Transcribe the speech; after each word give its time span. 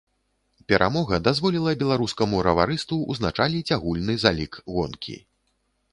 Перамога 0.71 1.19
дазволіла 1.27 1.73
беларускаму 1.83 2.41
раварысту 2.49 2.99
ўзначаліць 3.11 3.73
агульны 3.79 4.13
залік 4.25 4.53
гонкі. 4.79 5.15